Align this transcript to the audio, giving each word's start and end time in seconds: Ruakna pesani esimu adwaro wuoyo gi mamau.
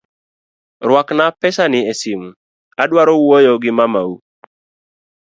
Ruakna 0.87 1.25
pesani 1.41 1.79
esimu 1.91 2.29
adwaro 2.83 3.13
wuoyo 3.23 3.53
gi 3.63 3.71
mamau. 3.77 4.11